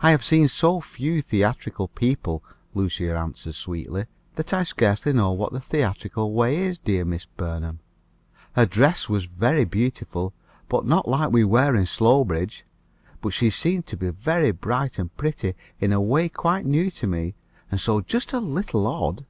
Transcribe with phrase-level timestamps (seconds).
[0.00, 2.42] "I have seen so very few theatrical people,"
[2.72, 7.26] Lucia answered sweetly, "that I scarcely know what the theatrical way is, dear Mrs.
[7.36, 7.80] Burnham.
[8.54, 10.32] Her dress was very beautiful,
[10.72, 12.64] and not like what we wear in Slowbridge;
[13.20, 16.64] but she seemed to me to be very bright and pretty, in a way quite
[16.64, 17.34] new to me,
[17.70, 19.26] and so just a little odd."